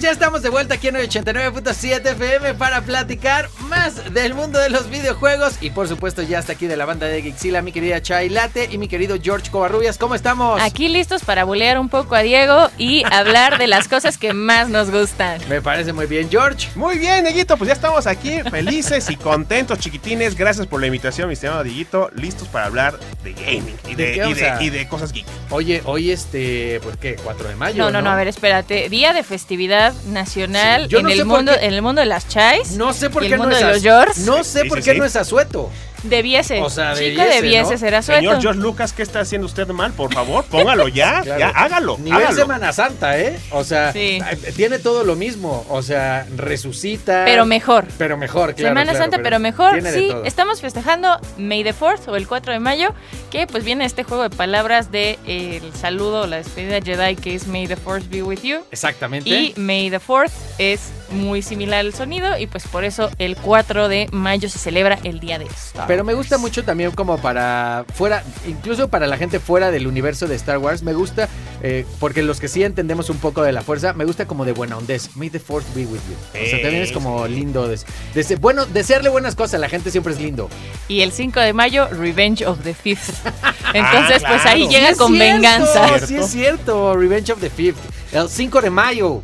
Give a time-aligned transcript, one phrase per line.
[0.00, 4.58] Pues ya estamos de vuelta aquí en hoy 89.7 FM para platicar más del mundo
[4.58, 5.58] de los videojuegos.
[5.60, 8.70] Y por supuesto, ya está aquí de la banda de Gixila, mi querida Chai Late
[8.72, 9.98] y mi querido George Covarrubias.
[9.98, 10.58] ¿Cómo estamos?
[10.62, 14.70] Aquí listos para bulear un poco a Diego y hablar de las cosas que más
[14.70, 15.38] nos gustan.
[15.50, 16.70] Me parece muy bien, George.
[16.76, 20.34] Muy bien, Dieguito, pues ya estamos aquí felices y contentos, chiquitines.
[20.34, 22.10] Gracias por la invitación, mi estimado Dieguito.
[22.14, 25.26] Listos para hablar de gaming y ¿De y de cosas geek.
[25.50, 27.84] Oye, hoy este, pues qué, 4 de mayo.
[27.84, 28.88] No, no, no, a ver, espérate.
[28.88, 32.00] Día de festividad nacional Sí, yo en no el por mundo, qué- en el mundo
[32.00, 32.72] de las chais.
[32.72, 34.18] No sé por qué el no es de los Yours.
[34.18, 35.70] No sé por qué no es asueto.
[36.02, 36.60] Debiese.
[36.60, 37.78] O sea, Chica, debiese, debiese ¿no?
[37.78, 38.20] ser asueto.
[38.20, 39.92] Señor George Lucas, ¿qué está haciendo usted mal?
[39.92, 41.38] Por favor, póngalo ya, Claro.
[41.40, 42.36] ya, hágalo, Nivel hágalo.
[42.36, 43.38] Semana Santa, ¿eh?
[43.50, 44.18] O sea, Sí.
[44.30, 45.64] eh, tiene todo lo mismo.
[45.68, 47.24] O sea, resucita.
[47.24, 47.86] Pero mejor.
[47.98, 48.70] Pero mejor, claro.
[48.70, 49.82] Semana claro, Santa, pero, mejor.
[49.92, 52.94] Sí, estamos festejando May the 4th o el 4 de mayo,
[53.30, 57.16] que pues viene este juego de palabras de eh, el saludo o la despedida Jedi,
[57.16, 58.60] que es May the 4th be with you.
[58.70, 59.28] Exactamente.
[59.28, 63.88] Y May the 4th es muy similar al sonido y pues por eso el 4
[63.88, 67.84] de mayo se celebra el día de Star Pero me gusta mucho también como para
[67.94, 71.28] fuera, incluso para la gente fuera del universo de Star Wars, me gusta,
[71.62, 74.52] eh, porque los que sí entendemos un poco de la fuerza, me gusta como de
[74.52, 75.10] buena ondez.
[75.16, 76.40] May the fourth be with you.
[76.40, 77.68] O sea, también es como lindo.
[77.68, 80.48] des- dese- bueno, desearle buenas cosas a la gente siempre es lindo.
[80.88, 83.10] Y el 5 de mayo, Revenge of the Fifth.
[83.74, 86.06] Entonces, pues ahí llega Sí con cierto, venganza.
[86.06, 87.78] Sí es cierto, Revenge of the Fifth.
[88.12, 89.22] El 5 de mayo.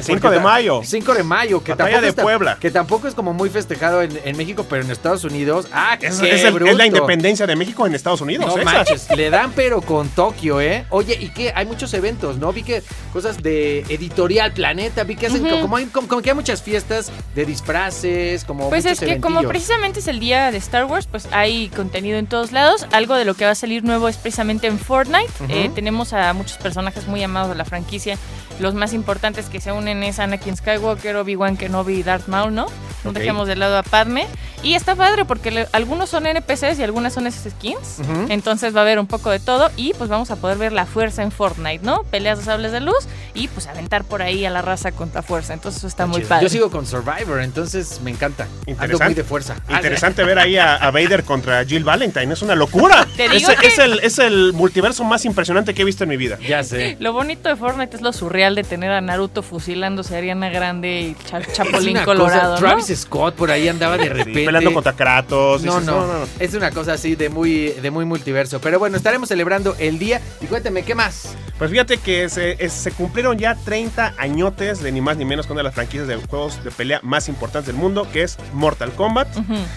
[0.00, 0.80] 5 de mayo.
[0.84, 2.56] 5 de mayo, que Batalla tampoco, de Puebla.
[2.60, 5.68] que tampoco es como muy festejado en, en México, pero en Estados Unidos.
[5.72, 6.72] ¡Ah, Es, qué es el- es bruto!
[6.76, 8.46] la independencia de México en Estados Unidos.
[8.54, 10.84] No manches, le dan pero con Tokio, ¿eh?
[10.90, 11.52] Oye, ¿y qué?
[11.54, 12.52] Hay muchos eventos, ¿no?
[12.52, 12.82] Vi que
[13.12, 17.10] cosas de Editorial Planeta, vi que hacen como, hay, como, como que hay muchas fiestas
[17.34, 21.28] de disfraces, como Pues es que como precisamente es el día de Star Wars, pues
[21.32, 22.86] hay contenido en todos lados.
[22.92, 25.30] Algo de lo que va a salir nuevo es precisamente en Fortnite.
[25.48, 28.18] Eh, tenemos a muchos personajes muy amados de la franquicia.
[28.58, 32.66] Los más importantes que se unen es Anakin Skywalker, Obi-Wan Kenobi y Darth Maul, ¿no?
[33.04, 34.26] No dejemos de lado a Padme.
[34.62, 37.98] Y está padre porque le- algunos son NPCs y algunas son esas skins.
[38.28, 40.86] Entonces va a haber un poco de todo y pues vamos a poder ver la
[40.86, 42.02] fuerza en Fortnite, ¿no?
[42.04, 42.96] Peleas de sables de luz
[43.34, 45.54] y pues aventar por ahí a la raza contra fuerza.
[45.54, 46.28] Entonces eso está muy Chido.
[46.28, 46.44] padre.
[46.44, 48.44] Yo sigo con Survivor, entonces me encanta.
[48.44, 49.04] Ando Interesante.
[49.04, 49.56] muy de fuerza.
[49.68, 53.06] Ah, Interesante ver ahí a, a Vader contra Jill Valentine, es una locura.
[53.16, 56.10] Te es, digo que- es el, es el multiverso más impresionante que he visto en
[56.10, 56.38] mi vida.
[56.46, 56.96] Ya sé.
[56.98, 61.00] Lo bonito de Fortnite es lo surreal de tener a Naruto fusilándose a Ariana Grande
[61.00, 62.74] y Cha- Es Chapulín una Colorado, cosa, ¿no?
[62.74, 64.55] Travis Scott por ahí andaba de repente.
[64.58, 65.62] Peleando contra Kratos.
[65.62, 66.06] No, dices, no,
[66.38, 68.60] es una cosa así de muy, de muy multiverso.
[68.60, 70.20] Pero bueno, estaremos celebrando el día.
[70.40, 71.34] Y cuéntame, ¿qué más?
[71.58, 75.46] Pues fíjate que se, es- se cumplieron ya 30 añotes de ni más ni menos
[75.46, 78.36] que una de las franquicias de juegos de pelea más importantes del mundo, que es
[78.52, 79.28] Mortal Kombat.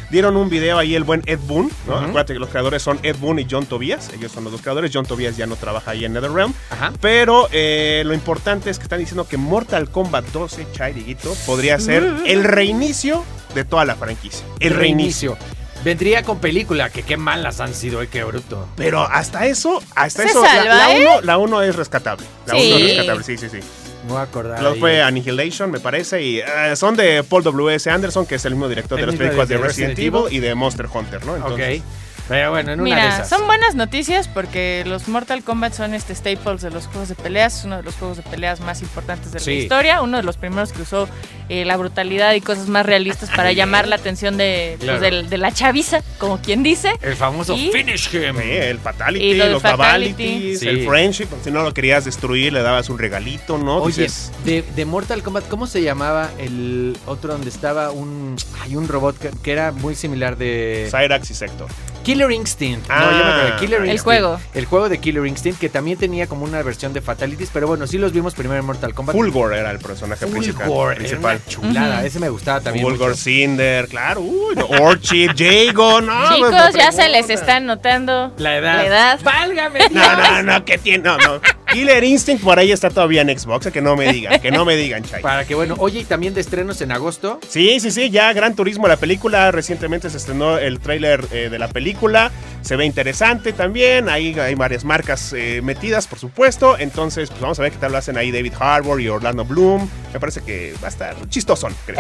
[0.10, 1.98] Dieron un video ahí el buen Ed Boon, ¿no?
[1.98, 4.10] Acuérdate que los creadores son Ed Boon y John Tobias.
[4.14, 4.92] Ellos son los dos creadores.
[4.94, 6.54] John Tobias ya no trabaja ahí en NetherRealm.
[6.70, 6.92] Ajá.
[7.00, 11.80] Pero eh, lo importante es que están diciendo que Mortal Kombat 12, Chai Dieguito, podría
[11.80, 13.24] ser el reinicio
[13.54, 14.46] de toda la franquicia.
[14.60, 15.38] El reinicio.
[15.84, 18.68] Vendría con película, que qué malas han sido, eh, qué bruto.
[18.76, 21.00] Pero hasta eso, hasta Se eso, salva, la, la ¿eh?
[21.02, 22.26] uno, la uno es rescatable.
[22.46, 22.68] La Sí.
[22.74, 23.60] uno es rescatable, sí, sí, sí.
[24.06, 24.66] Me voy a acordar.
[24.66, 24.80] Ahí.
[24.80, 27.90] fue Annihilation, me parece, y eh, son de Paul W.S.
[27.90, 30.26] Anderson, que es el mismo director El de las películas de de Resident, Resident Evil
[30.28, 30.38] Evil.
[30.38, 31.36] y de Monster Hunter, ¿no?
[31.38, 31.86] Entonces, ok.
[32.30, 33.28] Pero bueno, en una de Mira, esas.
[33.30, 37.58] son buenas noticias porque los Mortal Kombat son este staples de los juegos de peleas,
[37.60, 39.50] es uno de los juegos de peleas más importantes de Sí.
[39.52, 41.10] la historia, uno de los primeros que usó
[41.50, 45.24] eh, la brutalidad y cosas más realistas para llamar la atención de, pues, Claro.
[45.24, 46.94] de la chaviza, como quien dice.
[47.02, 48.36] El famoso Y- Finish Him.
[48.40, 49.62] sí, el Fatality, Y los.
[49.62, 50.68] Fatalities, Sí.
[50.68, 53.78] el Friendship, si no lo querías destruir, le dabas un regalito, ¿no?
[53.78, 58.36] Oye, Dices, de, de Mortal Kombat, ¿cómo se llamaba el otro donde estaba un.
[58.62, 60.88] Hay un robot que, que era muy similar de.
[60.92, 61.68] Cyrax y Sector.
[62.04, 62.88] Killer Instinct.
[62.88, 63.56] no, Ah, ya me acordé.
[63.60, 64.04] Killer el Instinct.
[64.04, 64.40] juego.
[64.54, 67.86] El juego de Killer Instinct, que también tenía como una versión de Fatalities, pero bueno,
[67.88, 69.16] sí los vimos primero en Mortal Kombat.
[69.16, 70.66] Fulgor era el personaje principal.
[70.68, 71.98] Fulgor, era una chulada.
[72.00, 72.08] Ujú.
[72.08, 72.86] Ese me gustaba también.
[72.86, 73.22] Fulgor, mucho.
[73.22, 74.22] Cinder, claro.
[74.22, 76.34] Uy, no, Orchid, Jago, no.
[76.36, 78.76] Chicos, no ya se les están notando La edad.
[78.76, 79.20] La edad.
[79.24, 79.80] ¡Válgame!
[79.92, 81.04] No, no, no, que tiene.
[81.04, 81.42] No, no.
[81.72, 84.76] Killer Instinct por ahí está todavía en Xbox, que no me digan, que no me
[84.76, 85.22] digan, Chay.
[85.22, 87.40] Para que bueno, oye, y también de estrenos en agosto.
[87.48, 91.60] Sí, sí, sí, ya Gran Turismo, la película, recientemente se estrenó el tráiler eh, de
[91.60, 92.32] la película.
[92.62, 94.10] se ve interesante también.
[94.10, 96.78] Ahí hay varias marcas eh, metidas, por supuesto.
[96.78, 99.90] Entonces, pues vamos a ver qué tal lo hacen ahí David Harbour y Orlando Bloom.
[100.14, 102.00] Me parece que va a estar chistosón, creo.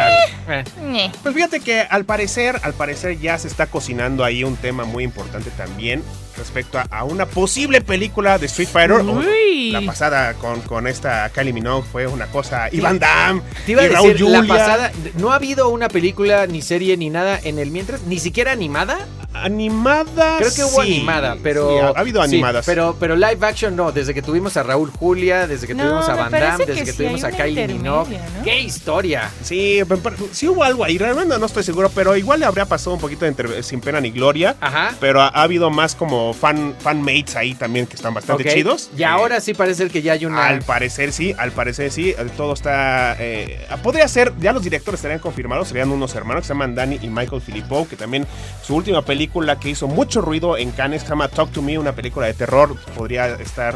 [0.50, 1.12] Eh.
[1.24, 5.04] Pues fíjate que al parecer, al parecer ya se está cocinando ahí un tema muy
[5.04, 6.04] importante también
[6.38, 9.02] respecto a, a una posible película de Street Fighter.
[9.02, 9.59] Uy.
[9.72, 12.70] La pasada con, con esta Kylie Minogue fue una cosa.
[12.72, 14.54] Ivan Damme Te iba a y Raúl decir, la Julia.
[14.54, 18.52] pasada, no ha habido una película, ni serie, ni nada en el mientras, ni siquiera
[18.52, 19.08] animada.
[19.34, 20.38] Animada.
[20.40, 20.96] Creo que hubo sí.
[20.96, 21.70] animada, pero.
[21.72, 22.66] Sí, ha, ha habido sí, animadas.
[22.66, 26.10] pero, pero live action no, desde que tuvimos a Raúl Julia, desde que No, tuvimos
[26.10, 28.20] a Van Damme, desde que tuvimos a Kylie Minogue.
[28.44, 29.30] ¡Qué historia!
[29.44, 30.98] Sí, pero- pero sí hubo algo ahí.
[30.98, 34.02] Realmente no estoy seguro, pero igual le habría pasado un poquito de entre- sin pena
[34.02, 34.56] ni gloria.
[34.60, 34.96] Ajá.
[35.00, 38.90] Pero ha, ha habido más como fan, fanmates ahí también que están bastante chidos.
[38.98, 40.48] Y Eh, ahora sí parece que ya hay una.
[40.48, 43.16] Al parecer sí, al parecer sí, eh, todo está...
[43.20, 47.00] eh, podría ser, ya los directores estarían confirmados, serían unos hermanos que se llaman Danny
[47.02, 48.26] y Michael Filippo, que también
[48.66, 51.94] su última película que hizo mucho ruido en Cannes se llama Talk to Me, una
[51.94, 53.76] película de terror, podría estar...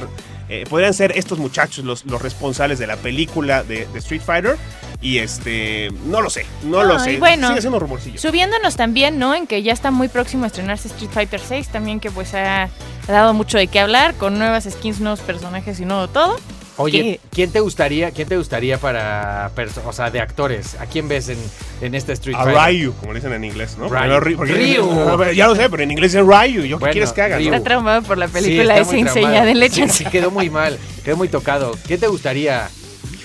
[0.49, 4.57] eh, podrían ser estos muchachos los, los responsables de la película de, de Street Fighter
[5.01, 5.89] y este...
[6.05, 7.17] No lo sé, no, lo No, sé.
[7.17, 8.19] bueno, Sigue siendo rumorcillo.
[8.19, 9.35] Subiéndonos también, ¿no?
[9.35, 12.63] En que ya está muy próximo a estrenarse Street Fighter 6, también que pues ha,
[12.63, 16.37] ha dado mucho de qué hablar, con nuevas skins, nuevos personajes y nuevo todo.
[16.77, 17.19] Oye, ¿Qué?
[17.31, 19.51] ¿quién te gustaría, quién te gustaría para,
[19.85, 20.75] o sea, de actores?
[20.79, 21.37] ¿A quién ves en,
[21.81, 22.63] en este Street A Fighter?
[22.81, 23.87] Ryu, como le dicen en inglés, ¿no?
[23.89, 24.37] Ryu.
[24.43, 24.91] Ryu.
[25.21, 26.63] A Ya lo sé, pero en inglés es Ryu.
[26.63, 27.37] ¿Yo qué Bueno, quieres que haga?
[27.37, 27.43] No?
[27.45, 29.45] Está traumado por la Sí, película esa muy enseña traumado.
[29.45, 29.89] de Sí, leche.
[29.89, 31.77] sí, quedó muy mal, quedó muy tocado.
[31.85, 32.67] ¿Quién te gustaría?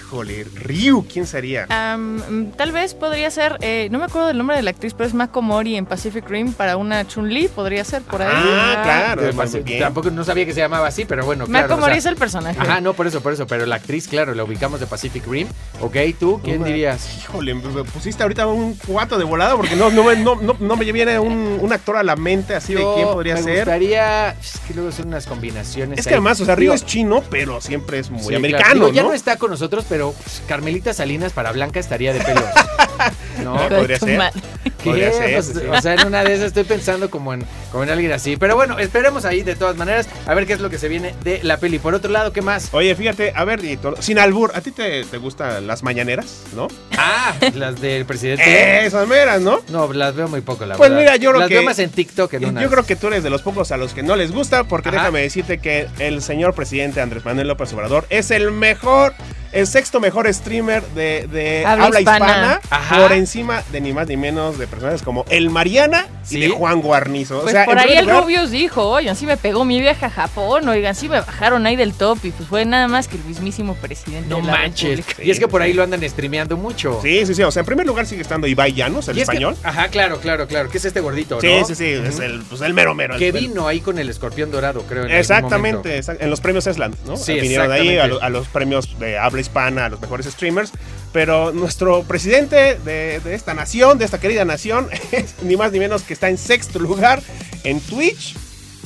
[0.09, 1.67] Híjole, Ryu, ¿quién sería?
[1.69, 5.07] Am, tal vez podría ser, eh, no me acuerdo del nombre de la actriz, pero
[5.07, 8.31] es Mako Mori en Pacific Rim para una Chun-Li, podría ser por ahí.
[8.33, 9.81] Ah, claro, De- muy bien.
[9.81, 11.75] Tampoco no sabía que se llamaba así, pero bueno, Mako claro.
[11.75, 12.59] o Mori sea, es el personaje.
[12.59, 13.47] Ajá, no, por eso, por eso.
[13.47, 15.47] Pero la actriz, claro, la ubicamos de Pacific Rim.
[15.83, 17.19] Ok, ¿tú quién Una- dirías?
[17.19, 20.77] Híjole, me pusiste ahorita un cuatro de volada porque no, no, me- no, no, no
[20.77, 23.57] me viene un, un actor a la mente así de quién podría me ser.
[23.59, 24.31] gustaría.
[24.31, 25.99] Es que luego son unas combinaciones.
[25.99, 28.39] Es que además, o sea, Ryu es chino, pero siempre es muy sí, claro.
[28.39, 29.09] americano, Digo, Ya ¿no?
[29.09, 32.45] no está con nosotros, pero pues, Carmelita Salinas para Blanca estaría de pelos.
[33.43, 33.69] ¿No?
[33.69, 34.33] Podría ser.
[34.79, 34.91] ¿Qué?
[34.91, 35.67] Podría ser, Pues, sí.
[35.69, 38.37] O sea, en una de esas estoy pensando como en, como en alguien así.
[38.37, 41.15] Pero bueno, esperemos ahí de todas maneras a ver qué es lo que se viene
[41.25, 41.79] de la peli.
[41.79, 42.69] Por otro lado, ¿qué más?
[42.73, 43.61] Oye, fíjate, a ver,
[44.01, 46.69] sin albur, ¿a ti te, te gustan las mañaneras, no?
[46.97, 48.87] Ah, las del presidente.
[48.87, 49.61] Esas meras, ¿no?
[49.69, 51.03] No, las veo muy poco, la Pues verdad.
[51.03, 52.63] mira, yo creo las que- veo más en TikTok en unas.
[52.63, 54.91] Yo creo que tú eres de los pocos a los que no les gusta, porque
[54.91, 54.99] Ajá.
[54.99, 59.15] déjame decirte que el señor presidente Andrés Manuel López Obrador es el mejor,
[59.51, 62.61] el sexto mejor streamer de, de Habla habla, hispana,
[62.97, 66.37] por encima de ni más ni menos de personajes como el Mariana ¿Sí?
[66.39, 67.41] y de Juan Guarnizo.
[67.43, 70.07] Pues o sea, por ahí el lugar, Rubius dijo, oigan, sí me pegó mi viaje
[70.07, 73.17] a Japón, oigan, sí me bajaron ahí del top y pues fue nada más que
[73.17, 74.99] el mismísimo presidente No de la manches.
[74.99, 75.23] República.
[75.25, 77.01] Y es que por ahí lo andan streameando mucho.
[77.03, 77.43] Sí, sí, sí.
[77.43, 79.57] O sea, en primer lugar sigue estando Ibai Llanos, el Y es que- español.
[79.63, 80.69] ajá, claro, claro, claro.
[80.71, 81.65] Que es este gordito, Sí, ¿no?
[81.67, 81.87] sí, sí.
[81.87, 82.23] Es Ujú.
[82.23, 83.17] el, pues, el mero mero.
[83.19, 85.05] Que el- vino ahí con el escorpión dorado, creo.
[85.05, 87.17] en Exactamente, exact- en los premios Esland, ¿no?
[87.17, 88.09] Sí, Vinieron ahí a, exactamente.
[88.21, 90.73] lo- a los premios de habla hispana, a los mejores streamers.
[91.13, 94.89] Pero nuestro presidente de, esta nación, de esta querida nación,
[95.43, 97.23] ni más ni menos que está en sexto lugar
[97.65, 98.37] en Twitch,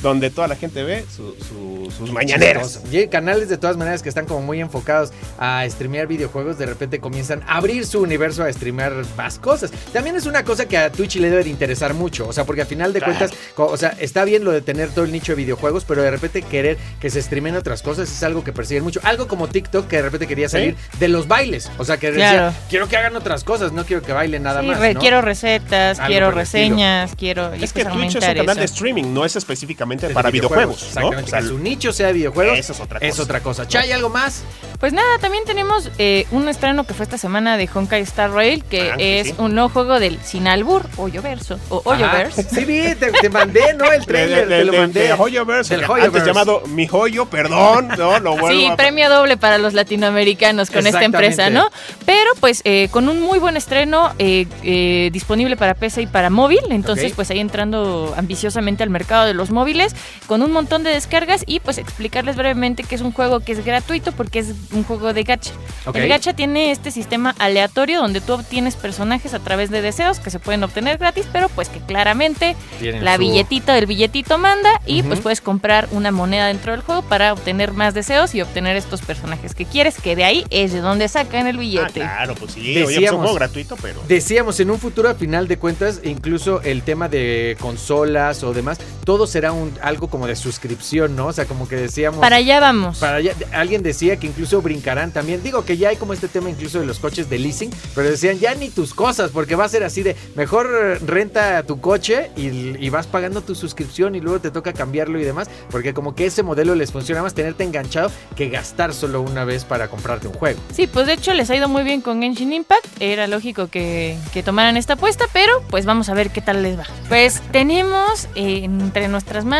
[0.03, 2.81] donde toda la gente ve su- su- sus mañaneras.
[2.91, 6.99] Y canales de todas maneras que están como muy enfocados a streamear videojuegos, de repente
[6.99, 9.71] comienzan a abrir su universo a streamear más cosas.
[9.93, 12.61] También es una cosa que a Twitch le debe de interesar mucho, o sea, porque
[12.61, 13.15] al final de Claro.
[13.17, 16.11] cuentas, o sea, está bien lo de tener todo el nicho de videojuegos, pero de
[16.11, 18.99] repente querer que se streamen otras cosas es algo que persiguen mucho.
[19.03, 20.53] Algo como TikTok que de repente quería Sí.
[20.53, 22.47] salir de los bailes, o sea, que Claro.
[22.47, 24.79] decía, quiero que hagan otras cosas, no quiero que bailen nada Sí, más.
[24.79, 24.99] re- ¿no?
[24.99, 29.13] quiero recetas, Algo quiero reseñas, quiero Es que pues Twitch es un canal de streaming,
[29.13, 30.81] no es específicamente Para videojuegos.
[30.81, 30.87] ¿no?
[30.87, 32.59] Exactamente, O sea, que su nicho sea de videojuegos.
[32.59, 33.23] Eso es otra Es cosa.
[33.23, 33.67] otra cosa.
[33.67, 34.43] Chay, ¿algo más?
[34.79, 38.63] Pues nada, también tenemos eh, un estreno que fue esta semana de Honkai Star Rail,
[38.65, 39.35] que Ah, es sí.
[39.37, 41.89] un nuevo juego del Sinalbur, Hoyoverso, o Ajá.
[42.05, 42.43] Hoyoverse.
[42.43, 43.85] Sí, vi, te, te mandé, ¿no?
[43.91, 44.99] El de, trailer, de- te lo de- mandé.
[45.03, 49.37] de Hoyoverse, Del antes llamado Mi Joyo, perdón, no, lo vuelvo Sí, a- premio doble
[49.37, 51.69] para los latinoamericanos con esta empresa, ¿no?
[52.05, 56.29] Pero pues eh, con un muy buen estreno eh, eh, disponible para PC y para
[56.29, 59.82] móvil, entonces pues ahí entrando ambiciosamente al mercado de los móviles
[60.27, 63.63] con un montón de descargas y pues explicarles brevemente que es un juego que es
[63.65, 65.51] gratuito porque es un juego de gacha.
[65.93, 70.29] El gacha tiene este sistema aleatorio donde tú obtienes personajes a través de deseos que
[70.29, 74.81] se pueden obtener gratis, pero pues que claramente Tienen la su- billetita del billetito manda
[74.85, 78.75] y pues puedes comprar una moneda dentro del juego para obtener más deseos y obtener
[78.75, 81.99] estos personajes que quieres, que de ahí es de donde sacan el Ah, billete.
[82.01, 84.01] claro, pues sí, oye, pues es un Decíamos- juego gratuito, pero...
[84.07, 88.79] Decíamos, en un futuro, a final de cuentas, incluso el tema de consolas o demás,
[89.05, 91.27] todo será un, algo como de suscripción, ¿no?
[91.27, 92.19] O sea, como que decíamos...
[92.19, 92.99] Para allá vamos.
[92.99, 95.41] para allá- alguien decía que incluso brincarán también.
[95.43, 98.39] Digo que ya hay como este tema incluso de los coches de leasing, pero decían
[98.39, 100.67] ya ni tus cosas, porque va a ser así de mejor
[101.05, 102.47] renta tu coche y,
[102.83, 106.25] y vas pagando tu suscripción y luego te toca cambiarlo y demás, porque como que
[106.25, 110.33] ese modelo les funciona más tenerte enganchado que gastar solo una vez para comprarte un
[110.33, 110.59] juego.
[110.73, 112.85] Sí, pues de hecho les ha ido muy bien con Genshin Impact.
[112.99, 116.77] Era lógico que, que tomaran esta apuesta, pero pues vamos a ver qué tal les
[116.77, 116.83] va.
[117.09, 119.52] Pues tenemos eh, entre nuestras manos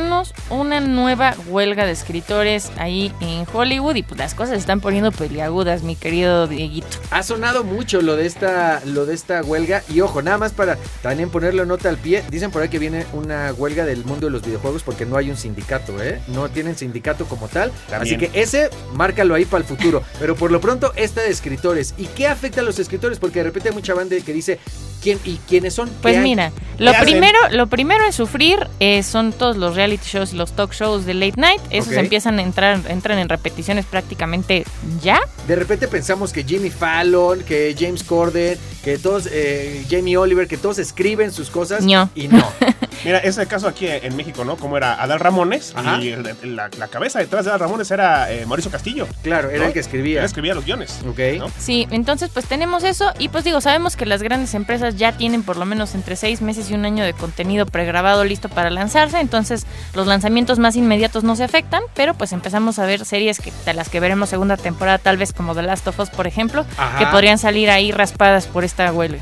[0.49, 5.11] una nueva huelga de escritores ahí en Hollywood y pues las cosas se están poniendo
[5.11, 6.87] peliagudas, mi querido Dieguito.
[7.11, 10.79] Ha sonado mucho lo de esta lo de esta huelga y ojo, nada más para
[11.03, 14.31] también ponerle nota al pie, dicen por ahí que viene una huelga del mundo de
[14.31, 16.19] los videojuegos porque no hay un sindicato, ¿eh?
[16.27, 18.15] No tienen sindicato como tal, También.
[18.15, 21.93] así que ese márcalo ahí para el futuro, pero por lo pronto esta de escritores.
[21.99, 23.19] ¿Y qué afecta a los escritores?
[23.19, 24.59] Porque de repente hay mucha banda que dice
[25.03, 25.89] quién y quiénes son.
[26.01, 27.03] Pues mira, lo hacen?
[27.03, 31.05] primero, lo primero en sufrir eh, son todos los reality shows y los talk shows
[31.05, 31.61] de late night.
[31.69, 34.63] Esos empiezan a entrar, entran en repeticiones prácticamente
[35.01, 35.19] ya.
[35.47, 40.57] De repente pensamos que Jimmy Fallon, que James Corden, que todos, eh, Jamie Oliver, que
[40.57, 42.09] todos escriben sus cosas No.
[42.15, 42.45] y no.
[43.05, 44.55] Mira, es el caso aquí en México, ¿no?
[44.55, 45.99] Como era Adal Ramones Ajá.
[46.01, 49.07] y el- el- la, la cabeza detrás de Adal Ramones era eh, Mauricio Castillo.
[49.23, 49.65] Claro, era ¿no?
[49.65, 50.19] el que escribía.
[50.19, 50.99] Él escribía los guiones.
[51.07, 51.19] Ok.
[51.37, 51.47] ¿no?
[51.57, 55.43] Sí, entonces pues tenemos eso y pues digo, sabemos que las grandes empresas ya tienen
[55.43, 59.19] por lo menos entre seis meses y un año de contenido pregrabado listo para lanzarse,
[59.19, 63.51] entonces los lanzamientos más inmediatos no se afectan, pero pues empezamos a ver series que,
[63.65, 66.65] de las que veremos segunda temporada, tal vez como The Last of Us, por ejemplo,
[66.77, 66.99] Ajá.
[66.99, 69.21] que podrían salir ahí raspadas por esta huelga.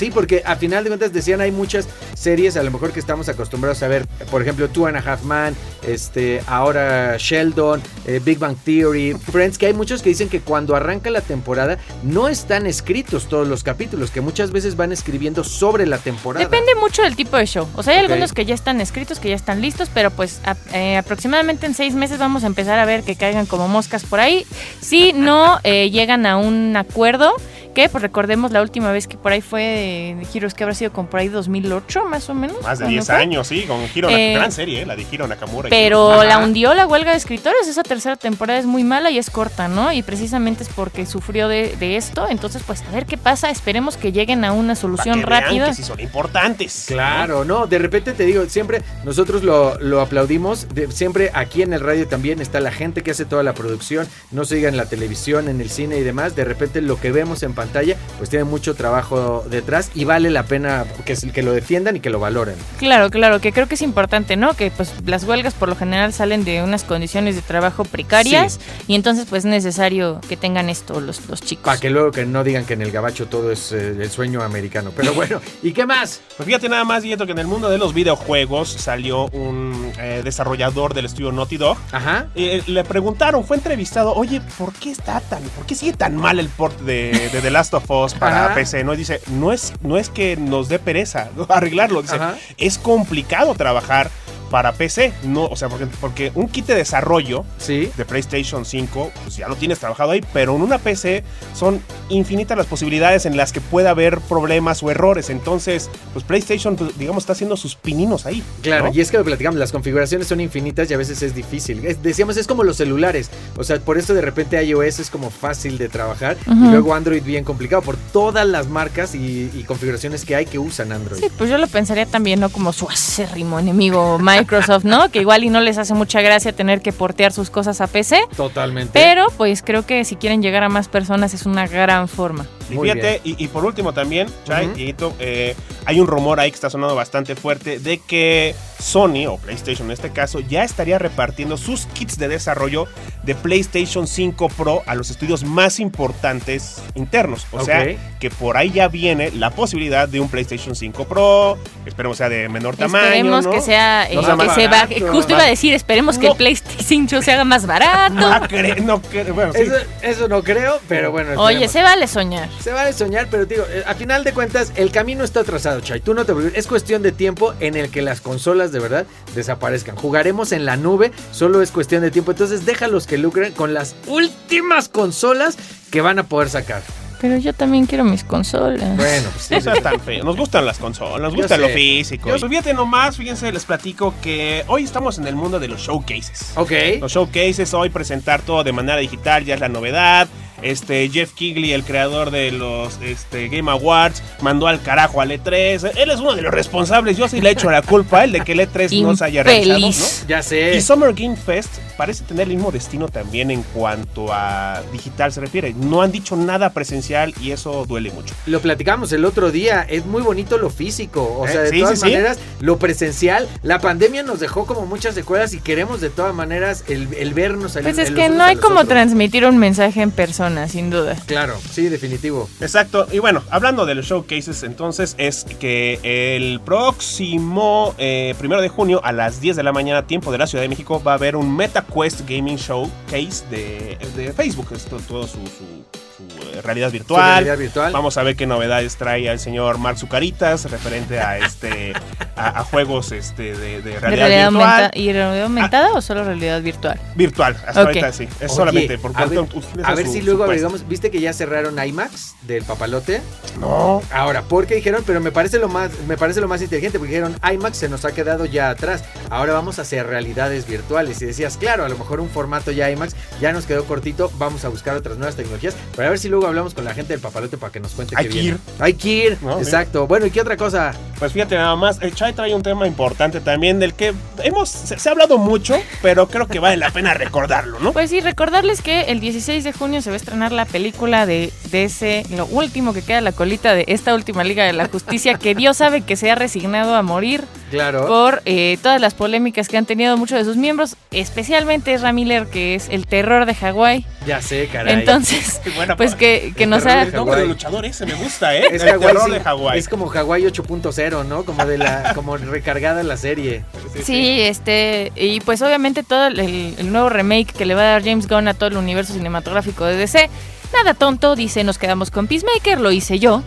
[0.00, 3.28] Sí, porque a final de cuentas decían hay muchas series a lo mejor que estamos
[3.28, 5.54] acostumbrados a ver, por ejemplo Two and a Half Man,
[5.86, 10.74] este, ahora Sheldon, eh, Big Bang Theory, Friends, que hay muchos que dicen que cuando
[10.74, 15.86] arranca la temporada no están escritos todos los capítulos, que muchas veces van escribiendo sobre
[15.86, 16.42] la temporada.
[16.46, 17.68] Depende mucho del tipo de show.
[17.76, 20.56] O sea, hay algunos que ya están escritos, que ya están listos, pero pues a-
[20.72, 24.18] eh, aproximadamente en seis meses vamos a empezar a ver que caigan como moscas por
[24.18, 24.46] ahí.
[24.80, 27.34] Si no eh, llegan a un acuerdo,
[27.74, 30.92] que pues recordemos la última vez que por ahí fue de Heroes, que habrá sido
[30.92, 32.56] como por ahí 2008 más o menos.
[32.62, 33.14] Más de ¿cuándo 10 fue?
[33.16, 34.86] años, sí, con Hiro, Eh, gran serie, ¿eh?
[34.86, 35.68] la de Hiro Nakamura.
[35.68, 37.66] Pero la hundió la huelga de escritores.
[37.68, 39.92] Esa tercera temporada es muy mala y es corta, ¿no?
[39.92, 42.26] Y precisamente es porque sufrió de, de esto.
[42.28, 43.50] Entonces, pues a ver qué pasa.
[43.50, 45.66] Esperemos que lleguen a una para solución que vean rápida.
[45.68, 46.84] que sí son importantes.
[46.88, 51.72] Claro, no, de repente te digo, siempre nosotros lo, lo aplaudimos, de- siempre aquí en
[51.72, 54.76] el radio también está la gente que hace toda la producción, no se diga en
[54.76, 58.28] la televisión, en el cine y demás, de repente lo que vemos en pantalla pues
[58.30, 62.20] tiene mucho trabajo detrás y vale la pena que, que lo defiendan y que lo
[62.20, 62.56] valoren.
[62.78, 64.54] Claro, claro, que creo que es importante, ¿no?
[64.54, 68.94] Que pues las huelgas por lo general salen de unas condiciones de trabajo precarias y
[68.94, 71.64] entonces pues es necesario que tengan esto los, los chicos.
[71.64, 74.42] Para que luego que no digan que en el gabacho todo es eh, el sueño
[74.42, 74.92] americano.
[74.94, 76.20] Pero bueno, ¿y qué más?
[76.36, 80.20] Pues fíjate nada más, Dieto, que en el mundo de los videojuegos salió un eh,
[80.22, 81.78] desarrollador del estudio Naughty Dog.
[81.92, 82.26] Ajá.
[82.34, 86.38] Eh, le preguntaron, fue entrevistado, oye, ¿por qué está tan, por qué sigue tan mal
[86.38, 88.54] el port de, de The Last of Us para Ajá.
[88.54, 88.84] PC?
[88.84, 92.36] No, Y dice, no es, no es que nos dé pereza arreglarlo, dice, Ajá.
[92.58, 94.10] es complicado trabajar
[94.50, 97.90] para PC, no, o sea, porque, porque un kit de desarrollo Sí.
[97.96, 101.22] de PlayStation 5, pues ya lo tienes trabajado ahí, pero en una PC
[101.54, 105.30] son infinitas las posibilidades en las que puede haber problemas o errores.
[105.30, 108.42] Entonces, pues PlayStation, pues, digamos, está haciendo sus pininos ahí.
[108.62, 108.92] Claro, ¿no?
[108.92, 111.84] y es que lo platicamos, las configuraciones son infinitas y a veces es difícil.
[111.86, 113.30] Es- decíamos, es como los celulares.
[113.56, 116.70] O sea, por eso de repente iOS es como fácil de trabajar y Ujú.
[116.72, 120.90] luego Android bien complicado por todas las marcas y, y configuraciones que hay que usan
[120.90, 121.20] Android.
[121.20, 122.48] Sí, pues yo lo pensaría también, ¿no?
[122.48, 125.10] Como su acérrimo enemigo Microsoft, ¿no?
[125.10, 128.20] Que igual y no les hace mucha gracia tener que portear sus cosas a PC,
[128.36, 128.90] Totalmente.
[128.92, 132.46] pero pues creo que si quieren llegar a más personas es una gran forma.
[132.70, 136.54] Y Muy fíjate, y, y por último también, Chay, eh, hay un rumor ahí que
[136.54, 141.56] está sonando bastante fuerte de que Sony, o PlayStation en este caso, ya estaría repartiendo
[141.56, 142.86] sus kits de desarrollo
[143.22, 147.46] de PlayStation 5 Pro a los estudios más importantes internos.
[147.52, 147.84] O sea,
[148.18, 152.48] que por ahí ya viene la posibilidad de un PlayStation 5 Pro, esperemos sea de
[152.48, 153.06] menor tamaño.
[153.06, 153.50] esperemos ¿no?
[153.52, 155.12] que sea, eh, No sea que más se va, barato.
[155.12, 158.14] justo iba a decir, esperemos que el PlayStation 5 se haga más barato.
[158.14, 159.60] No, cre- no cre- bueno, sí.
[159.62, 161.40] Eso, eso no creo, pero bueno.
[161.42, 162.48] Oye, se vale soñar.
[162.60, 166.00] Se vale soñar, pero digo, eh, a final de cuentas, el camino está trazado, Chay.
[166.00, 166.58] Tú no te preocupes.
[166.58, 169.96] Es cuestión de tiempo en el que las consolas de verdad desaparezcan.
[169.96, 172.30] Jugaremos en la nube, solo es cuestión de tiempo.
[172.32, 175.56] Entonces, déjalos que lucren con las últimas consolas
[175.90, 176.82] que van a poder sacar.
[177.20, 178.96] Pero yo también quiero mis consolas.
[178.96, 179.54] Bueno, pues sí.
[179.54, 180.24] No seas tan feo.
[180.24, 182.34] Nos gustan las consolas, nos gusta lo físico.
[182.34, 186.52] Yo- fíjate nomás, fíjense, les platico que hoy estamos en el mundo de los showcases.
[186.56, 186.72] Ok.
[186.98, 190.28] Los showcases, hoy presentar todo de manera digital ya es la novedad.
[190.62, 195.92] Este Jeff Kigley, el creador de los este, Game Awards, mandó al carajo al E3.
[195.96, 197.16] Él es uno de los responsables.
[197.16, 199.42] Yo sí le echo la culpa a él de que el E3 no se haya
[199.42, 199.80] realizado.
[200.22, 200.28] ¿no?
[200.28, 200.76] Ya sé.
[200.76, 205.40] Y Summer Game Fest parece tener el mismo destino también en cuanto a digital se
[205.40, 205.74] refiere.
[205.74, 208.34] No han dicho nada presencial y eso duele mucho.
[208.46, 211.80] Lo platicamos el otro día, es muy bonito lo físico, o Eh, sea, de sí,
[211.80, 212.12] todas sí, sí.
[212.12, 216.84] maneras, lo presencial, la pandemia nos dejó como muchas secuelas y queremos de todas maneras
[216.88, 217.76] el, el vernos.
[217.76, 218.88] el- Pues es el que no hay como otros.
[218.88, 221.16] transmitir un mensaje en persona, sin duda.
[221.26, 222.48] Claro, sí, definitivo.
[222.60, 223.06] Exacto.
[223.12, 225.98] Y bueno, hablando de los showcases, entonces es que
[226.36, 230.46] el próximo eh, primero de junio a las 10 de la mañana, tiempo de la
[230.46, 234.68] Ciudad de México, va a haber un MetaQuest Gaming Showcase de, de Facebook.
[234.74, 235.84] Es to- todo su, su-
[236.28, 237.32] su, eh, realidad Su virtual.
[237.44, 237.92] realidad virtual.
[237.92, 241.92] Vamos a ver qué novedades trae el señor Mark Zucaritas referente a este
[242.36, 244.90] a, a juegos este de, de ¿De realidad, realidad virtual.
[244.94, 246.98] ¿Y realidad aumentada o solo realidad virtual?
[247.16, 248.24] Virtual, hasta ahorita sí.
[248.40, 251.10] Es Oye, solamente por a ver, cuanto ustedes a ver su- si luego agregamos, ¿viste
[251.10, 253.22] que ya cerraron IMAX del papalote?
[253.58, 254.02] No.
[254.12, 255.02] Ahora, ¿por qué dijeron?
[255.06, 258.04] Pero me parece lo más, me parece lo más inteligente, porque dijeron IMAX se nos
[258.04, 259.04] ha quedado ya atrás.
[259.30, 261.20] Ahora vamos a hacer realidades virtuales.
[261.22, 264.64] Y decías, claro, a lo mejor un formato ya IMAX ya nos quedó cortito, vamos
[264.64, 265.74] a buscar otras nuevas tecnologías.
[265.96, 268.14] Pero a ver si luego hablamos con la gente del papalote para que nos cuente
[268.16, 268.56] Hay qué que viene.
[268.56, 268.60] ir.
[268.78, 269.38] Hay que ir.
[269.42, 270.06] No, Exacto.
[270.06, 270.92] Bueno, ¿y qué otra cosa?
[271.18, 274.98] Pues fíjate nada más, el Chai trae un tema importante también del que hemos se,
[274.98, 277.92] se ha hablado mucho, pero creo que vale la pena recordarlo, ¿no?
[277.92, 281.52] Pues sí, recordarles que el 16 de junio se va a estrenar la película de,
[281.70, 285.34] de ese, lo último que queda, la colita de esta última Liga de la Justicia,
[285.34, 288.06] que Dios sabe que se ha resignado a morir Claro.
[288.08, 292.46] por eh, todas las polémicas que han tenido muchos de sus miembros, especialmente Ezra Miller,
[292.46, 294.06] que es el terror de Hawái.
[294.26, 294.94] Ya sé, caray.
[295.00, 296.68] Entonces, Bueno, pues que, que ha...
[296.68, 297.42] de el nombre Hawái.
[297.42, 298.64] de luchador ese me gusta, ¿eh?
[298.72, 299.30] es el sí.
[299.32, 299.78] de Hawái.
[299.78, 301.44] Es como Hawái 8.0, ¿no?
[301.44, 303.64] Como de la, como recargada la serie.
[304.02, 308.02] Sí, este, y pues obviamente todo el, el nuevo remake que le va a dar
[308.02, 310.30] James Gunn a todo el universo cinematográfico de DC,
[310.72, 313.42] nada tonto, dice, nos quedamos con Peacemaker, lo hice yo.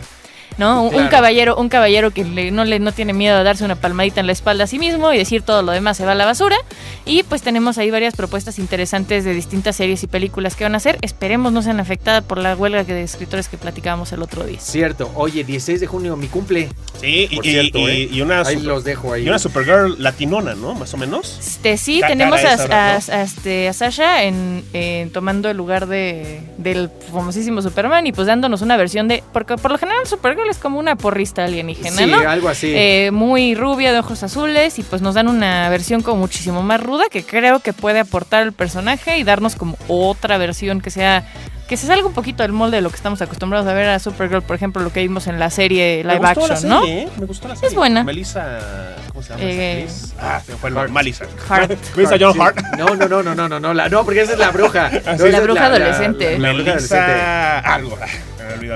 [0.58, 0.82] ¿No?
[0.84, 4.20] Un- caballero, un caballero que le- no le no tiene miedo a darse una palmadita
[4.20, 6.24] en la espalda a sí mismo y decir todo lo demás se va a la
[6.24, 6.56] basura.
[7.04, 10.78] Y pues tenemos ahí varias propuestas interesantes de distintas series y películas que van a
[10.78, 10.98] hacer.
[11.02, 14.58] Esperemos no sean afectadas por la huelga de escritores que platicábamos el otro día.
[14.60, 15.10] Cierto.
[15.14, 16.68] Oye, 16 de junio, mi cumple.
[17.00, 18.08] Sí, y, Por y- cierto, y- ¿eh?
[18.12, 19.24] y una Ahí super- los dejo ahí.
[19.24, 20.74] y una Supergirl latinona, ¿no?
[20.74, 21.38] Más o menos.
[21.40, 26.90] Este, sí, Ca- tenemos a, este, a Sasha en, en tomando el lugar de, del
[27.12, 29.22] famosísimo Superman y pues dándonos una versión de...
[29.32, 32.18] Porque por lo general Supergirl es como una porrista alienígena, Sí, ¿no?
[32.28, 32.72] algo así.
[32.74, 36.80] Eh, muy rubia, de ojos azules y pues nos dan una versión como muchísimo más
[36.82, 41.24] ruda que creo que puede aportar el personaje y darnos como otra versión que sea...
[41.68, 43.98] Que se salga un poquito del molde de lo que estamos acostumbrados a ver a
[43.98, 46.80] Supergirl, por ejemplo, lo que vimos en la serie Me live gustó la action, ¿no?
[46.82, 47.08] serie, ¿eh?
[47.18, 47.76] Me gustó la serie.
[47.76, 48.04] buena.
[48.04, 48.60] Melissa,
[49.08, 49.42] ¿cómo se llama?
[49.44, 49.88] Eh?
[50.20, 50.90] Ah, se me fue el.
[50.90, 51.24] Melissa.
[51.48, 51.72] Hart.
[51.96, 52.38] Melissa John.
[52.40, 52.58] Hart.
[52.76, 54.90] No, no, no, no, no, no, no, la, no, porque esa es la bruja.
[55.04, 56.38] No, La es bruja adolescente.
[56.38, 57.06] La, la bruja adolescente.
[57.06, 57.98] Melissa algo.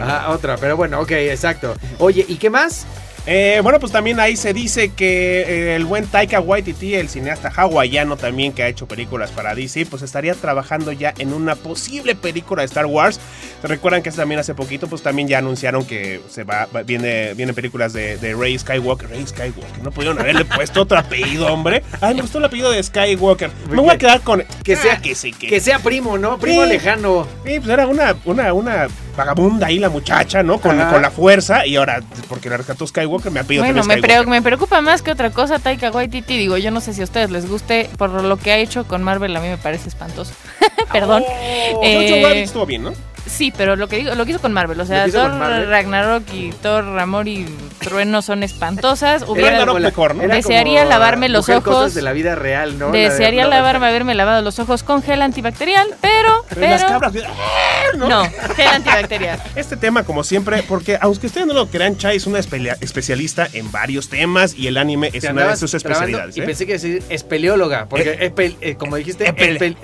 [0.03, 1.75] Ah, otra, pero bueno, ok, exacto.
[1.99, 2.87] Oye, ¿y qué más?
[3.31, 7.53] Eh, bueno, pues también ahí se dice que eh, el buen Taika Waititi, el cineasta
[7.55, 12.15] hawaiano también que ha hecho películas para DC, pues estaría trabajando ya en una posible
[12.15, 13.21] película de Star Wars.
[13.63, 17.93] Recuerdan que también hace poquito, pues también ya anunciaron que se va, viene, vienen películas
[17.93, 19.11] de, de Rey Skywalker.
[19.11, 21.83] Rey Skywalker, no pudieron haberle puesto otro apellido, hombre.
[22.01, 23.51] Ay, me gustó el apellido de Skywalker.
[23.69, 26.39] Me voy a quedar con Que sea, Ah, que sí, que, que sea primo, ¿no?
[26.39, 26.71] Primo Sí.
[26.71, 27.27] lejano.
[27.45, 30.61] Sí, pues era una, una, una vagabunda ahí la muchacha, ¿no?
[30.61, 30.93] Con, Ajá.
[30.93, 34.27] con la fuerza y ahora, porque la rescató Skywalker, me ha pedido Bueno, me, Skywalker.
[34.29, 36.37] me preocupa más que otra cosa Taika Waititi.
[36.39, 39.03] Digo, yo no sé si a ustedes les guste, por lo que ha hecho con
[39.03, 40.33] Marvel a mí me parece espantoso.
[40.93, 41.23] Perdón.
[41.27, 42.93] Oh, Eh, Jojo Rabbit estuvo bien, ¿no?
[43.29, 45.31] Sí, pero lo que digo, lo que hizo con Marvel, o sea, Thor.
[45.69, 47.47] Ragnarok y Thor Amor y
[47.81, 49.25] Trueno son espantosas.
[49.27, 50.27] Hubiera- mejor, ¿no?
[50.27, 51.95] Desearía lavarme los mujer cosas ojos.
[51.95, 52.87] de la vida real, ¿no?
[52.87, 56.85] La de- Desearía la- lavarme, haberme lavado los ojos con gel antibacterial, pero, Pero las
[56.85, 57.25] pero, cabras.
[57.27, 57.97] ¡ah!
[57.97, 58.09] ¿no?
[58.09, 58.23] no,
[58.57, 59.41] gel antibacterial.
[59.57, 63.71] Este tema, como siempre, porque aunque ustedes no lo crean, Chai es una especialista en
[63.73, 66.37] varios temas y el anime es Te una de sus especialidades.
[66.37, 66.45] Y ¿eh?
[66.45, 69.77] pensé que decir espeleóloga, porque Eh, eh, como dijiste, espel-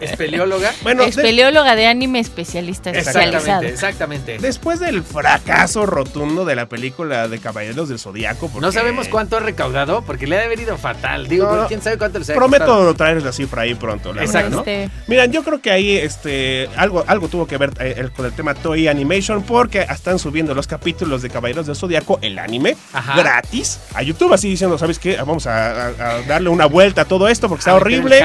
[0.00, 0.72] espeleóloga.
[0.82, 2.18] Bueno, Espeleóloga de anime
[2.52, 3.62] especialista especializado.
[3.62, 4.38] Exactamente, exactamente.
[4.38, 9.36] después del fracaso rotundo de la película de Caballeros del Zodíaco, porque No sabemos cuánto
[9.36, 11.28] ha recaudado, porque le ha de haber ido fatal.
[11.28, 12.50] Digo, No, quién sabe cuánto les ha costado.
[12.66, 14.64] Prometo traerles la cifra ahí pronto, la Exacto.
[14.64, 15.02] verdad, ¿no?
[15.06, 18.32] Miren, yo creo que ahí este, algo, algo tuvo que ver eh, el- con el
[18.32, 23.14] tema Toei Animation porque están subiendo los capítulos de Caballeros del Zodíaco, el anime, Ajá.
[23.16, 25.16] gratis a YouTube, así diciendo, ¿sabes qué?
[25.16, 28.18] Vamos a, a- a darle una vuelta a todo esto porque está A horrible.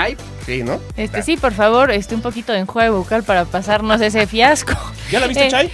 [0.45, 0.79] Sí, ¿no?
[0.97, 4.73] este sí, por favor, este un poquito de enjuague bucal para pasarnos ese fiasco.
[5.11, 5.71] ¿Ya la viste, Eh, Chai?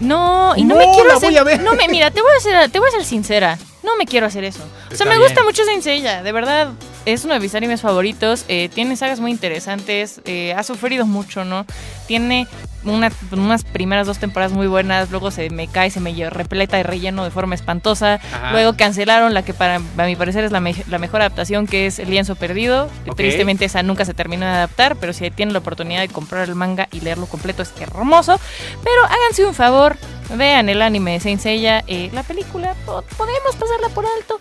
[0.00, 1.28] No, y no, No, me quiero la hacer.
[1.30, 1.60] voy a ver.
[1.60, 3.58] No me, mira, te voy a ser, te voy a ser sincera.
[3.82, 4.60] No me quiero hacer eso.
[4.92, 5.22] O sea, me bien.
[5.24, 6.68] gusta mucho Saint Seiya, de verdad.
[7.12, 8.44] Es uno de mis animes favoritos.
[8.48, 10.20] eh, tiene sagas muy interesantes.
[10.24, 11.64] eh, ha sufrido mucho, ¿no?
[12.06, 12.46] Tiene
[12.84, 15.10] una- unas primeras dos temporadas muy buenas.
[15.10, 18.14] Luego se me cae, se me repleta de relleno de forma espantosa.
[18.32, 18.52] Ajá.
[18.52, 21.86] Luego cancelaron la que para a mi parecer es la, me- la mejor adaptación, que
[21.86, 22.88] es El lienzo perdido.
[23.16, 26.54] Tristemente esa nunca se terminó de adaptar, pero si tienen la oportunidad de comprar el
[26.54, 28.38] manga y leerlo completo es hermoso.
[28.84, 29.96] Pero háganse un favor,
[30.36, 34.40] vean el anime de Saint Seiya, eh, la película, po- podemos pasarla por alto.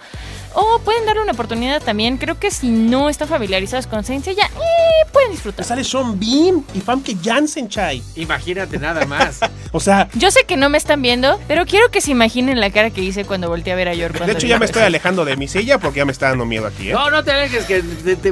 [0.59, 2.17] O pueden darle una oportunidad también.
[2.17, 5.63] Creo que si no están familiarizados con Saint Seiya, eh, pueden disfrutar.
[5.63, 8.01] Sale Sean Bean y Famke Janssen, Chai.
[8.15, 9.39] Imagínate nada más.
[9.73, 12.71] O sea, Yo sé que no me están viendo, pero quiero que se imaginen la
[12.71, 14.17] cara que hice cuando volteé a ver a York.
[14.17, 16.65] de hecho ya me estoy alejando de mi silla porque ya me está dando miedo
[16.65, 16.93] aquí, ¿eh?
[16.93, 17.83] No, no te alejes, que,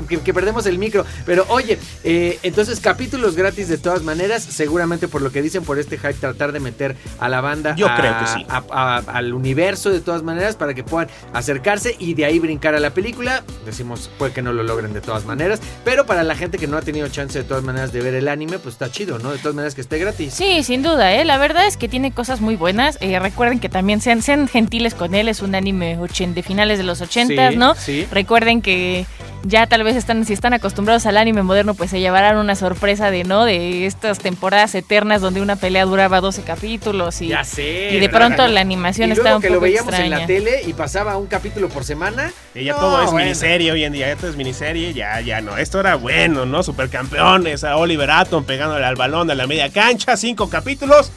[0.07, 1.05] que- que perdemos el micro.
[1.25, 5.77] Pero oye, eh, entonces capítulos gratis de todas maneras, seguramente por lo que dicen por
[5.77, 8.45] este hype, tratar de meter a la banda Yo a- creo que sí.
[8.47, 12.73] a- a- al universo de todas maneras para que puedan acercarse y de ahí brincar
[12.75, 13.43] a la película.
[13.65, 16.77] Decimos, puede que no lo logren de todas maneras, pero para la gente que no
[16.77, 19.31] ha tenido chance de todas maneras de ver el anime, pues está chido, ¿no?
[19.31, 20.33] De todas maneras que esté gratis.
[20.33, 21.25] Sí, sin duda, ¿eh?
[21.25, 22.97] La verdad es que tiene cosas muy buenas.
[23.01, 25.27] Eh, recuerden que también sean, sean gentiles con él.
[25.27, 27.75] Es un anime de finales de los ochentas, Sí, ¿no?
[27.75, 28.07] sí.
[28.11, 29.05] Recuerden que
[29.47, 33.11] ya tal vez están, si están acostumbrados al anime moderno, pues se llevarán una sorpresa
[33.11, 33.45] de, ¿no?
[33.45, 37.89] De estas temporadas eternas donde una pelea duraba 12 capítulos y, Ya sé.
[37.91, 40.63] y de pronto la animación y luego un que poco lo veíamos en la tele
[40.65, 42.31] y pasaba un capítulo por semana.
[42.55, 43.25] Y ya No, todo es bueno.
[43.25, 45.57] miniserie hoy en día, ya todo es miniserie, ya, ya no.
[45.57, 46.63] Esto era bueno, ¿no?
[46.63, 51.11] Supercampeones, a Oliver Atom pegándole al balón a la media cancha, cinco capítulos.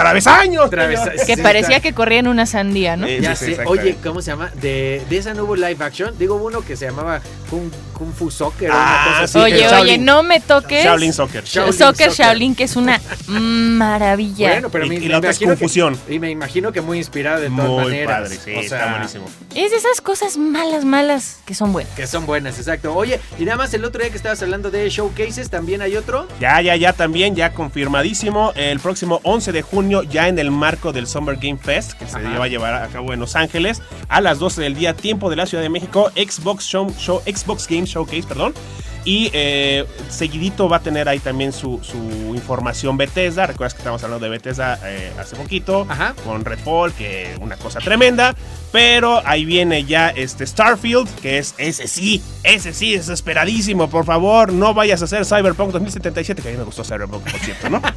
[0.00, 0.70] ¡Travesaños!
[0.70, 1.26] Travesa- señor!
[1.26, 1.88] Que Sí, parecía está.
[1.88, 3.06] que corrían una sandía, ¿no?
[3.06, 3.62] Eh, Ya sí, sé.
[3.66, 4.50] Oye, ¿cómo se llama?
[4.60, 6.16] De, de esa no hubo live action.
[6.18, 8.70] Digo uno que se llamaba Kung, Kung Fu Soccer.
[8.70, 9.32] o Ah, una cosa así.
[9.34, 9.80] sí, oye, Shaolin.
[9.82, 10.82] oye, no me toques.
[10.84, 11.44] Shaolin Soccer.
[11.44, 12.26] Shaolin Soccer Soccer.
[12.26, 14.48] Shaolin, que es una maravilla.
[14.52, 15.98] Bueno, pero Y- me, y me la otra es imagino que- Confusión.
[16.08, 18.20] y me imagino que muy inspirada de todas Muy maneras.
[18.22, 19.26] padre, sí, O sea, está buenísimo.
[19.54, 21.92] Es de esas cosas malas, malas que son buenas.
[21.94, 22.94] Que son buenas, exacto.
[22.94, 26.26] Oye, y nada más el otro día que estabas hablando de showcases, también hay otro.
[26.40, 28.52] Ya, ya, ya también, ya confirmadísimo.
[28.54, 32.18] El próximo 11 de junio, ya en el marco del Summer Game Fest, que se
[32.22, 35.36] va a llevar a cabo en Los Ángeles, a las 12 del día, tiempo de
[35.36, 38.54] la Ciudad de México, Xbox, Show, Show- Xbox Game Showcase, perdón.
[39.02, 41.96] Y eh, seguidito va a tener ahí también su, su
[42.34, 43.46] información Bethesda.
[43.46, 45.86] Recuerdas que estamos hablando de Bethesda eh, hace poquito.
[45.88, 46.14] Ajá.
[46.22, 48.34] Con Redfall, que una cosa tremenda.
[48.72, 53.88] Pero ahí viene ya este Starfield, que es ese sí, ese sí, es esperadísimo.
[53.88, 57.40] Por favor, no vayas a hacer Cyberpunk 2077, que a mí me gustó Cyberpunk, por
[57.40, 57.80] cierto, ¿no?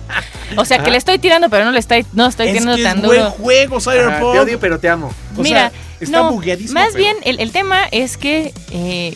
[0.56, 2.84] O sea, que le estoy tirando, pero no le estoy, no estoy es tirando que
[2.84, 3.32] tan es buen duro.
[3.32, 4.34] juego, Ajá, Cyberpunk.
[4.34, 5.12] te odio, pero te amo.
[5.36, 9.16] O Mira, sea, está no, bugueadísimo, más pero- bien el, el tema es que eh,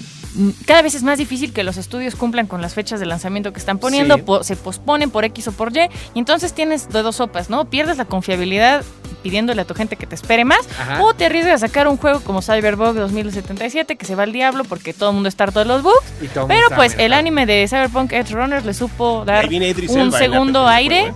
[0.65, 3.59] cada vez es más difícil que los estudios cumplan con las fechas de lanzamiento que
[3.59, 4.21] están poniendo, Sí.
[4.21, 5.81] po- se posponen por X o por Y,
[6.13, 7.65] y entonces tienes de dos sopas, ¿no?
[7.69, 8.83] Pierdes la confiabilidad
[9.23, 11.03] pidiéndole a tu gente que te espere más, Ajá.
[11.03, 14.63] o te arriesgas a sacar un juego como Cyberbug 2077 que se va al diablo
[14.63, 17.45] porque todo el mundo está harto de los bugs, Y todo pero pues el anime
[17.45, 19.47] de Cyberpunk Edge Runners le supo dar
[19.89, 21.13] un segundo aire ¿eh?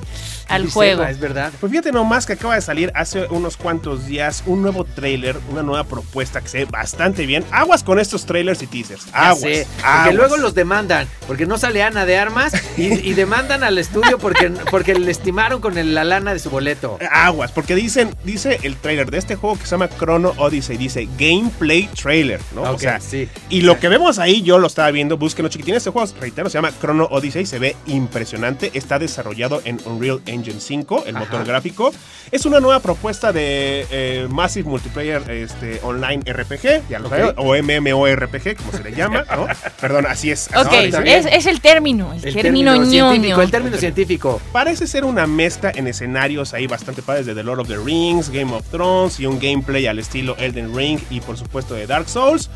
[0.52, 1.04] Al juego.
[1.04, 1.52] Es verdad.
[1.60, 5.64] Pues fíjate nomás que acaba de salir hace unos cuantos días un nuevo trailer, una
[5.64, 7.44] nueva propuesta que se ve bastante bien.
[7.52, 9.06] Aguas con estos trailers y teasers.
[9.06, 9.40] Ya Aguas.
[9.42, 10.02] sé, aguas.
[10.04, 14.18] Porque luego los demandan, porque no sale Ana de Armas y, y demandan al estudio
[14.18, 16.98] porque, porque le estimaron con el- la lana de su boleto.
[17.12, 21.08] Aguas, porque dicen, dice el trailer de este juego que se llama Chrono Odyssey, dice
[21.18, 22.64] gameplay trailer, ¿no?
[22.64, 23.28] o Ok, sea, sí.
[23.50, 26.58] y lo que vemos ahí, yo lo estaba viendo, búsquenlo chiquitín, este juego, reitero, se
[26.58, 31.26] llama Chrono Odyssey, se ve impresionante, está desarrollado en Unreal Engine 5, el Ajá.
[31.26, 31.92] motor gráfico.
[32.32, 37.14] Es una nueva propuesta de eh, Massive Multiplayer este, Online RPG, ya lo Ok.
[37.16, 39.48] saben, o MMORPG, como se le llama, ¿no?
[39.80, 40.50] Perdón, así es.
[40.56, 41.08] Ok, bien.
[41.08, 43.12] es, es el término, el, El término, término ñoño.
[43.12, 44.42] científico, el término científico.
[44.52, 48.30] Parece ser una mezcla en escenarios ahí bastante padres de The Lord of the Rings,
[48.30, 52.08] Game of Thrones y un gameplay al estilo Elden Ring y por supuesto de Dark
[52.08, 52.50] Souls.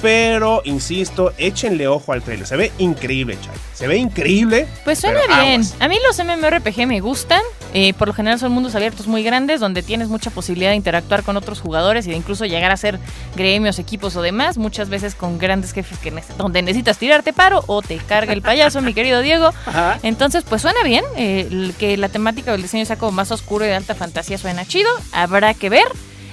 [0.00, 2.46] Pero, insisto, échenle ojo al trailer.
[2.46, 3.54] Se ve increíble, Chay.
[3.74, 4.66] Se ve increíble.
[4.84, 5.60] Pues suena bien.
[5.62, 5.74] aguas.
[5.80, 7.42] A mí los MMORPG me gustan.
[7.74, 11.22] Eh, por lo general son mundos abiertos muy grandes donde tienes mucha posibilidad de interactuar
[11.22, 12.98] con otros jugadores y de incluso llegar a ser
[13.36, 14.56] gremios, equipos o demás.
[14.56, 18.80] Muchas veces con grandes jefes que donde necesitas tirarte paro o te carga el payaso,
[18.80, 19.48] mi querido Diego.
[19.66, 19.98] Ajá.
[20.02, 21.04] Entonces, pues suena bien.
[21.16, 24.64] eh, que la temática del diseño sea como más oscuro y de alta fantasía suena
[24.64, 24.88] chido.
[25.12, 25.86] Habrá que ver.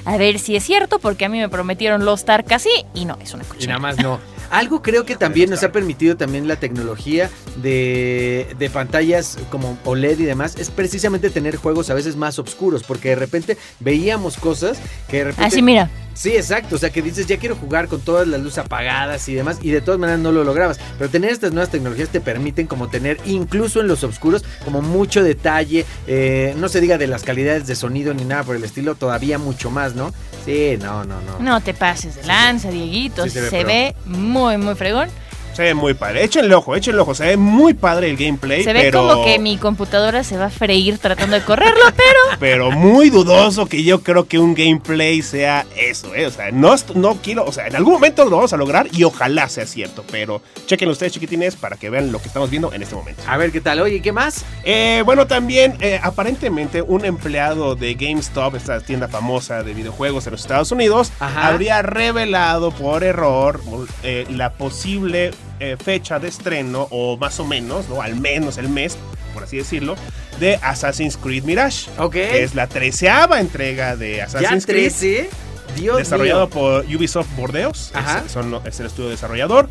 [0.06, 3.18] A ver si es cierto, porque a mí me prometieron los Tark así y no,
[3.22, 3.74] es una Y cochina.
[3.74, 4.20] nada más no.
[4.50, 7.30] Algo creo que también nos ha permitido también la tecnología
[7.62, 12.84] de, de pantallas como OLED y demás, es precisamente tener juegos a veces más oscuros,
[12.84, 14.78] porque de repente veíamos cosas
[15.10, 15.46] que de repente...
[15.46, 15.90] Así, mira.
[16.16, 16.78] Sí, exacto.
[16.78, 19.72] O sea, que dices, ya quiero jugar con todas las luces apagadas y demás, y
[19.72, 20.80] de todas maneras no lo lograbas.
[20.98, 25.24] Pero tener estas nuevas tecnologías te permiten como tener, incluso en los oscuros, como mucho
[25.24, 25.86] detalle.
[26.08, 29.38] eh, no se diga de las calidades de sonido ni nada por el estilo, todavía
[29.38, 30.14] mucho más, ¿no?
[30.46, 31.40] Sí, no, no, no.
[31.40, 33.24] No te pases de lanza, Dieguito.
[33.24, 35.10] Sí se se ve muy, muy fregón.
[35.56, 36.22] Se ve muy padre.
[36.22, 37.16] Échenle ojo, échenle ojo.
[37.16, 38.62] Se ve muy padre el gameplay.
[38.66, 39.08] Se ve pero...
[39.08, 43.66] como que mi computadora se va a freír tratando de correrlo, pero Pero muy dudoso
[43.66, 46.26] que yo creo que un gameplay sea eso, ¿eh?
[46.26, 49.06] O sea, no, no quiero, o sea, en algún momento lo vamos a lograr y
[49.06, 52.84] ojalá sea cierto, pero chequen ustedes chiquitines para que vean lo que estamos viendo en
[52.84, 53.24] este momento.
[53.26, 53.80] A ver qué tal.
[53.80, 54.44] Oye, ¿qué más?
[54.66, 60.32] Eh, bueno, también, eh, aparentemente, un empleado de GameStop, esta tienda famosa de videojuegos en
[60.32, 61.48] los Estados Unidos, Ajá.
[61.48, 63.62] habría revelado por error
[64.04, 68.02] eh, la posible eh, fecha de estreno, o más o menos, ¿no?
[68.02, 68.98] Al menos el mes,
[69.34, 69.96] por así decirlo,
[70.40, 71.90] de Assassin's Creed Mirage.
[71.98, 72.14] Ok.
[72.14, 74.92] Que es la treceava entrega de Ya Assassin's Creed.
[74.92, 75.30] 13.
[75.76, 76.50] Dios Desarrollado mío.
[76.50, 78.24] por Ubisoft Bordeaux, Ajá.
[78.26, 79.68] es, son- es el estudio desarrollador.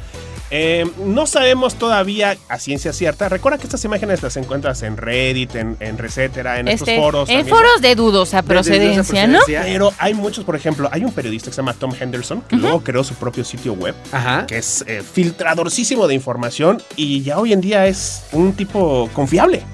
[0.56, 3.28] Eh, no sabemos todavía a ciencia cierta.
[3.28, 7.28] Recuerda que estas imágenes las encuentras en Reddit, en, en Recetera, en estos este, foros.
[7.28, 7.56] en también.
[7.56, 8.62] foros de dudosa De- de dudosa
[9.02, 9.38] procedencia, ¿no?
[9.38, 9.62] procedencia.
[9.64, 12.84] Pero hay muchos, por ejemplo, hay un periodista que se llama Tom Henderson, que luego
[12.84, 14.46] creó su propio sitio web, Ajá.
[14.46, 19.64] que es eh, filtradorcísimo de información y ya hoy en día es un tipo confiable.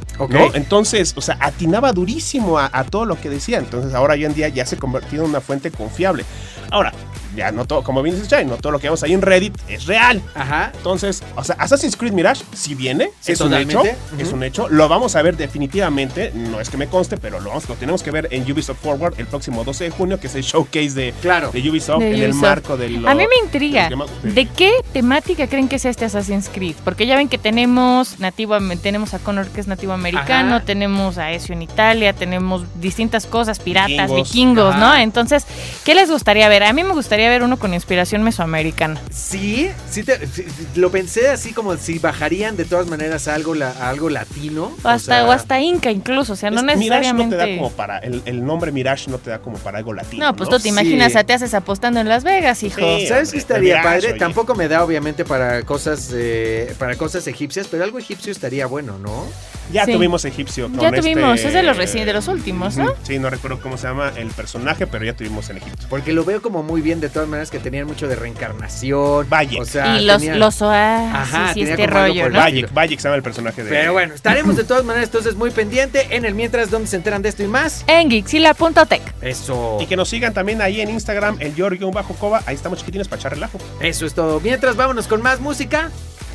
[0.55, 3.59] Entonces, o sea, atinaba durísimo a, a todo lo que decía.
[3.59, 6.25] Entonces, ahora hoy en día ya se ha convertido en una fuente confiable.
[6.71, 6.93] Ahora,
[7.41, 9.57] ya no todo, como bien dices, Chay, no todo lo que vemos ahí en Reddit
[9.67, 10.21] es real.
[10.35, 10.73] Ajá.
[10.77, 13.83] Entonces, o sea, Assassin's Creed Mirage, si viene, Sí, es un hecho,
[14.19, 17.49] es un hecho, lo vamos a ver definitivamente, no es que me conste, pero lo,
[17.51, 20.35] vamos, lo tenemos que ver en Ubisoft Forward el próximo 12 de junio, que es
[20.35, 21.51] el showcase de, Claro.
[21.51, 23.07] de Ubisoft De en el marco del...
[23.09, 23.89] A mí me intriga.
[24.23, 26.75] ¿De qué temática creen que sea este Assassin's Creed?
[26.85, 30.65] Porque ya ven que tenemos nativo, tenemos a Connor que es nativo americano, Ajá.
[30.67, 34.33] tenemos a Ezio en Italia, tenemos distintas cosas, piratas, Vikingos.
[34.33, 34.95] vikingos, ¿no?
[34.97, 35.47] Entonces,
[35.85, 36.65] ¿qué les gustaría ver?
[36.65, 39.01] A mí me gustaría ver uno con inspiración mesoamericana.
[39.11, 43.55] Sí, sí, te- sí, lo pensé así como si bajarían de todas maneras a algo,
[43.55, 44.73] la- a algo latino.
[44.83, 47.37] O hasta, sea, o hasta Inca incluso, o sea, no Es- Mirage no necesariamente...
[47.37, 50.27] te da como para, el, el nombre Mirage no te da como para algo latino.
[50.27, 50.69] No, pues tú te Sí.
[50.71, 52.81] imaginas a te haces apostando en Las Vegas, hijo.
[52.81, 53.07] Sí.
[53.07, 54.09] ¿Sabes hombre, qué estaría Mirage, padre?
[54.11, 54.19] oye.
[54.19, 58.99] Tampoco me da obviamente para cosas eh, para cosas egipcias, pero algo egipcio estaría bueno,
[58.99, 59.25] ¿no?
[59.73, 59.93] Ya Sí.
[59.93, 60.69] tuvimos egipcio.
[60.69, 62.93] con Ya tuvimos, este- es de los reci- de los últimos, ¿no?
[63.03, 65.87] Sí, no recuerdo cómo se llama el personaje, pero ya tuvimos en Egipto.
[65.89, 69.29] Porque lo veo como muy bien de todas maneras que tenían mucho de reencarnación.
[69.29, 69.61] Valle.
[69.61, 72.39] O sea, y los, tenían- los oasis Ajá, y tenía este rollo, ¿no?
[72.39, 73.71] Valle, Valle se llama el personaje de.
[73.71, 77.23] Pero bueno, estaremos de todas maneras entonces muy pendiente en el mientras donde se enteran
[77.23, 77.85] de esto y más.
[77.87, 79.03] En Geeksila.tech.
[79.23, 79.79] Eso.
[79.81, 81.55] Y que nos sigan también ahí en Instagram, el
[81.93, 83.59] bajo coba Ahí estamos chiquitines para echar relajo.
[83.81, 84.41] Eso es todo.
[84.41, 85.91] Mientras vámonos con más música.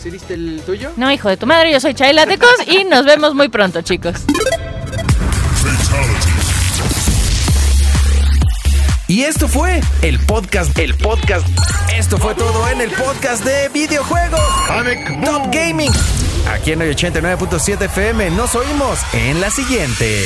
[0.06, 0.92] ¿Sí viste el tuyo?
[0.98, 4.14] No, hijo de tu madre, yo soy Chayla Tecos y nos vemos muy pronto, chicos.
[9.08, 11.48] Y esto fue el podcast, el podcast.
[11.98, 14.40] Esto fue todo en el podcast de videojuegos.
[15.26, 15.92] Top Gaming.
[16.52, 20.24] Aquí en el 89.7 FM nos oímos en la siguiente.